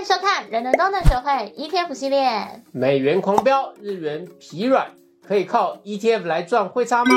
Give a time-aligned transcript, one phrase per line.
[0.00, 2.62] 迎收看人人都能学会 ETF 系列。
[2.72, 4.86] 美元狂飙，日元疲软，
[5.26, 7.14] 可以靠 ETF 来赚汇差吗？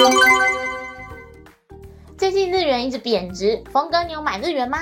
[2.17, 4.79] 最近日元一直贬值，峰哥，你有买日元吗？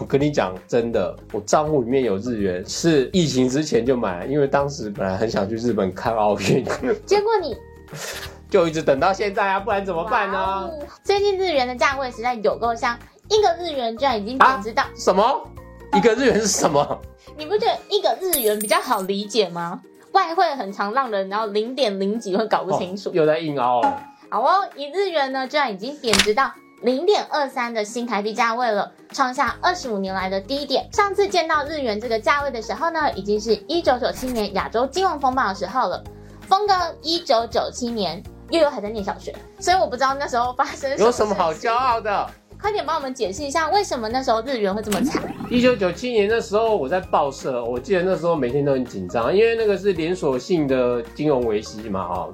[0.00, 6.64] 我跟你讲，真的，我账户里面有日元，是疫情之前就买了，因为当时本来很想去日本看奥运，
[7.06, 7.56] 结果你
[8.50, 10.68] 就一直等到现在啊，不然怎么办呢？
[11.04, 12.98] 最近日元的价位实在有够香，
[13.28, 15.48] 一个日元居然已经贬值到，什么？
[15.92, 17.00] 一个日元是什么？
[17.36, 19.80] 你不觉得一个日元比较好理解吗？
[20.12, 23.08] 外汇很常让人然后零点零几会搞不清楚。
[23.08, 24.02] 哦又在硬凹了。
[24.30, 30.88] 好哦，一日元呢居然已经贬值到零点二三的新台币价位了，创下二十五年来的低点。
[30.92, 36.02] 上次见到日元这个价位的时候呢，已经是一九九七年亚洲金融风暴的时候了。
[36.42, 42.30] 峰哥，一九九七年悠悠还在念小学，所以我不知道那时候发生有什么么好骄傲的？
[42.64, 45.22] 快点帮我们解释一下，为什么那时候日元会这么惨？
[45.50, 52.26] 一九九七年的时候，我在报社，我记得那时候每天都很紧张，因为那个是连锁性的金融危机嘛，啊，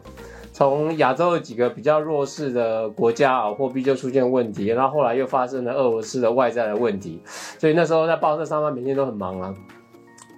[0.52, 7.20] 从亚洲的几个比较弱势的国家啊，货币就出现问题，然后后来又发生了俄罗斯的外债的问题，
[7.58, 9.52] 所以那时候在报社上班每天都很忙啊。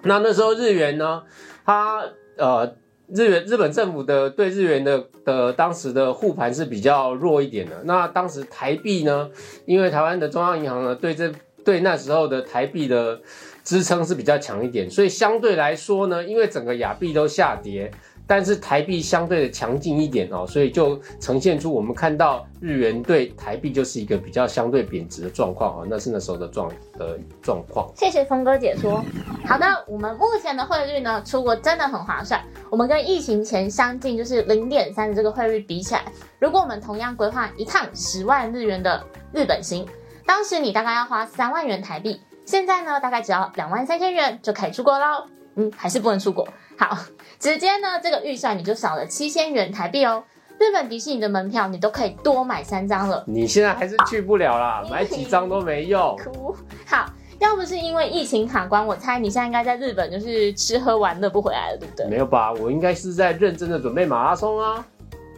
[0.05, 1.23] 那那时候日元呢，
[1.67, 2.03] 它
[2.39, 2.81] 呃。
[3.15, 7.83] 日元日本政府的对日元的的当时的护盘是比较弱一点的。
[7.85, 9.31] 那当时台币呢，
[9.67, 11.31] 因为台湾的中央银行呢对这
[11.65, 13.21] 对那时候的台币的
[13.63, 17.89] 支撑是比较强一点，所以相对来说呢，因为整个亚币都下跌，
[18.35, 26.67] 但是台币相对的强劲一点哦，所以就呈现出我们看到日元对台币就是一个比较相对贬值的状况哦，那是那时候的状
[26.97, 27.93] 的状况。
[27.95, 29.05] 谢谢峰哥解说。
[29.45, 32.43] 好的，我们目前的汇率呢，出国真的很划算。
[32.71, 36.03] 我们跟疫情前相近，就是零点三的这个汇率比起来，
[36.39, 39.87] 如果我们同样规划一趟十万日元的日本行，
[40.25, 45.27] 当时你大概要花三万元台币，现在呢大概只要两万三千元就可以出国喽。
[45.57, 46.47] 嗯，还是不能出国。
[46.79, 46.97] 好，
[47.39, 50.23] 直接呢这个预算你就少了七千元台币哦。
[50.59, 53.25] 日本迪士尼的门票你都可以多买三张了。
[53.27, 56.17] 你现在还是去不了啦，买几张都没用。
[56.23, 56.55] 哭。
[56.87, 57.11] 好，
[57.41, 62.07] 要不是因为疫情卡关，我猜你现在应该在日本就是吃喝玩乐不回来了，对不对？
[62.07, 62.53] 没有吧？
[62.53, 64.85] 我应该是在认真的准备马拉松啊。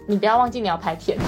[0.06, 1.18] 你不要忘记你要拍片。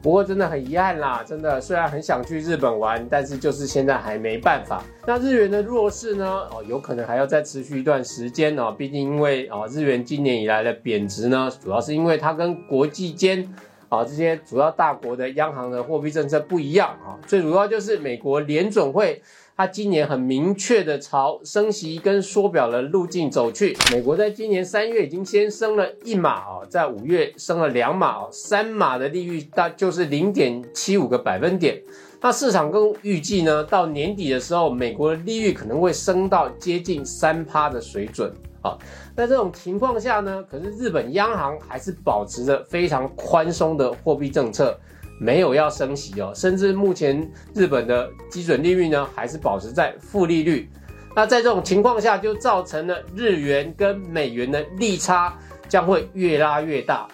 [0.00, 4.82] 不过真的很遗憾啦，真的虽然很想去日本玩，但是就是现在还没办法。
[5.06, 6.24] 那日元的弱势呢？
[6.52, 8.70] 哦，有可能还要再持续一段时间哦。
[8.70, 13.52] 毕竟因为哦，日元今年以来的贬值呢，主要是因为它跟国际间
[13.88, 17.18] 啊这些主要大国的央行的货币政策不一样啊。
[17.26, 19.22] 最主要就是美国联准会。
[19.60, 23.76] 它今年很明确的朝升息跟缩表的路径走去。
[23.90, 31.82] 美国在今年三月已经先升了一码哦，在五月升了两码哦，三码的利率大就是零点七五个百分点。
[32.20, 38.32] 那市场跟预计呢，到年底的时候，美国的利率可能会升到接近三趴的水准
[38.62, 38.76] 啊。
[39.16, 44.78] 在这种情况下呢，可是日本央行还是保持着非常宽松的货币政策。
[45.20, 50.70] 没有要升息哦，甚至目前日本的基准利率呢还是保持在负利率。
[51.16, 55.36] 那在这种情况下，就造成了日元跟美元的利差
[55.68, 57.08] 将会越拉越大，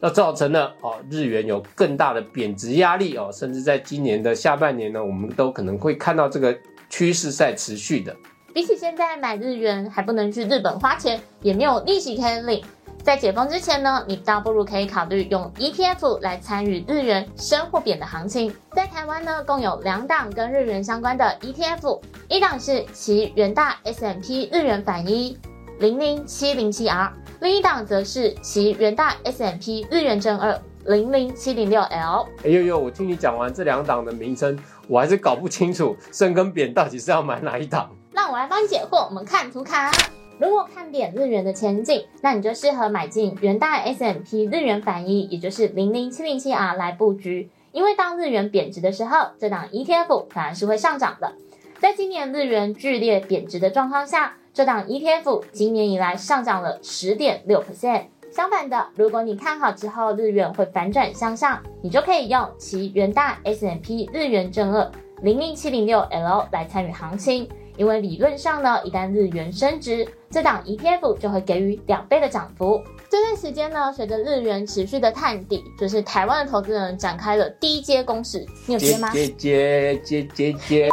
[0.00, 6.52] 那造成了哦日元有更大的贬值压力哦，甚至在今年的下半年呢，我们都可能会看到这个
[6.90, 8.16] 趋势在持续的。
[8.54, 12.62] 比起现在买日元还不能去日本花钱，也没有利息可以领。
[13.02, 18.54] 在解封之前呢，你倒不如可以考虑用 ETF 来参与日元升或贬的行情。
[18.70, 25.36] 在台湾呢，共有两档跟日元相关的 ETF，一档是其元大 S M P 日元反一
[25.80, 32.28] 零零七零七 R，另一档则是其元大 S M P 日元正二零零七零六 L。
[32.44, 34.56] 哎呦呦，我听你讲完这两档的名称，
[34.86, 37.90] 我还是搞不清楚升跟贬到底是要买哪一档。
[38.34, 39.92] 我来帮你解惑，我们看图卡。
[40.40, 47.48] 如果看扁日元的前景，那你就适合买进元大 S M P 日元反一，也就是零零七零七 R 来布局。
[47.70, 51.34] 因为当日元贬值的时候，这档 E T F 反而是会上涨的。
[51.78, 58.06] 在今年日元剧烈贬值的状况下，这档 E T F 今年以来上涨了十点六 percent。
[58.32, 64.90] 相反的，如果你看好之后日元会反转向上，你就可以用其元大 S M P 日元正二
[65.22, 67.48] 零零七零六 L 来参与行情。
[67.76, 72.82] 因为理论上呢，一旦日元升值，这档 ETF 就会给予两倍的涨幅。
[73.10, 78.44] 这段时间呢，随着日元持续的探底，就是台湾的投资人展开了低阶攻势。
[78.66, 79.10] 你有接吗？
[79.12, 80.88] 接接接接接。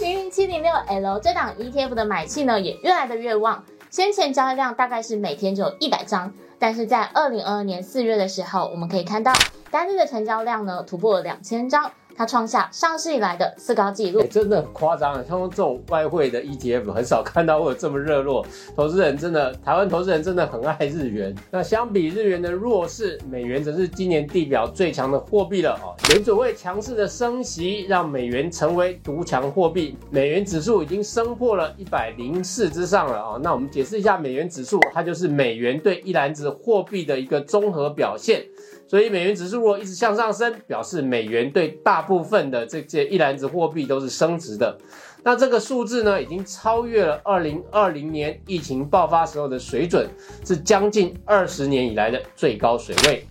[0.00, 3.64] 零零七零六 L 这档 ETF 的买气呢，也越来的越旺。
[3.90, 9.32] 先前交易量大概是每天只有一百张，但是在二零二二年四月的时候，我们可以看到
[9.70, 14.22] 单日的成交量呢突破了两千张，它创下上市以来的次高纪录，。
[14.30, 15.14] 真的很夸张！
[15.26, 18.44] 像这种外汇的 ETF，很少看到会有这么热络。
[18.76, 21.34] 投资人真的，台湾投资人真的很爱日元。
[21.50, 25.94] 那相比日元的弱势，美元则是今年地表最强的货币了哦。
[26.08, 33.40] 联准会强势的升息，让美元成为独强货币，美元指数已经升破了一百零四之上了哦。
[33.42, 38.44] 那我们解释一下美元指数，它就是美元对一篮子货币的一个综合表现。
[38.92, 44.76] 所以美元指数如果一直向上升，表示美元对大部分的这些一篮子货币都是升值的。
[45.22, 50.06] 那这个数字呢，已经超越了二零二零年疫情爆发时候的水准，
[50.44, 53.26] 是将近二十年以来的最高水位。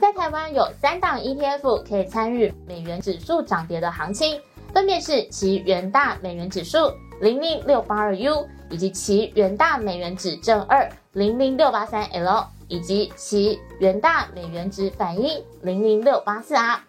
[0.00, 4.40] 在台湾有三档 ETF 可以参与美元指数涨跌的行情，
[4.72, 6.90] 分别是其元大美元指数
[7.20, 16.80] 零零六八二 U，以及其元大美元指正二零零六八三 L，以及其元大美元值反应零零六八四 R。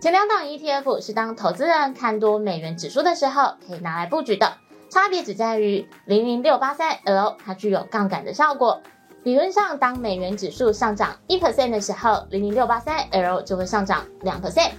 [0.00, 4.56] 前两档 ETF 是当投资人看多美元指数的时候可以拿来布局的，
[4.90, 8.80] 差别只在于零零六八三 L 它具有杠杆的效果。
[9.22, 14.72] 理论上，当美元指数上涨一 percent 的时候，零零六八三 L 就会上涨两 percent。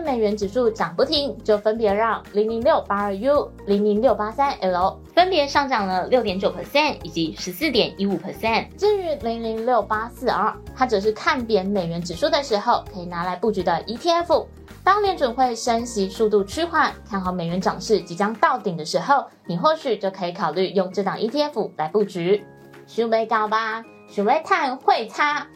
[0.00, 8.68] 美元指数涨不停，就分别让零零六八二 U、零零六八三 L 分别上涨了六点九 percent 以及十四点一五 percent。
[8.76, 14.46] 至于零零六八四 R，它则是看扁美元指数的时候可以拿来布局的 ETF。
[14.82, 22.44] 当联准会升息速度趋缓，看好美元涨势即将到顶的时候，你或许就可以考虑用这档 ETF 来布局。
[22.86, 25.46] 想要搞吧，想要看汇差，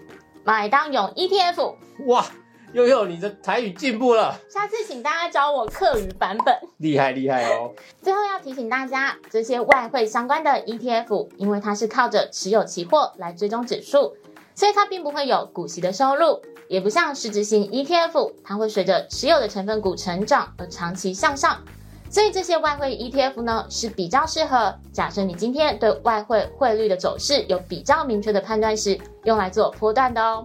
[0.44, 1.74] 买当用 ETF。
[2.06, 2.24] 哇，
[2.72, 6.54] 悠悠你的台语进步了，下次请大家教我客语版本。
[6.76, 7.72] 厉害厉害哦！
[8.02, 14.14] 最后要提醒大家，这些外汇相关的 ETF，因为它是靠着持有期货来追踪指数，
[14.54, 21.62] 所以它并不会有股息的收入，也不像实质型 ETF，它会随着持有的成分股成长而长期向上。
[22.10, 30.44] 所以这些外汇 ETF 呢，是比较适合假设你今天对外汇汇率的走势有比较明确的判断时，用来做波段的哦。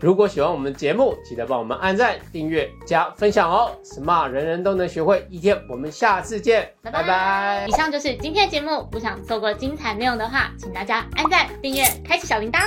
[0.00, 7.66] 如果喜欢我们的节目，记得帮我们按赞、订阅、加分享哦！Smart 人人都能学会 ETF，我们下次见，拜拜。
[7.68, 12.60] 以上就是今天的节目，不想错过精彩内容的话，请大家按赞、订阅、开启小铃铛。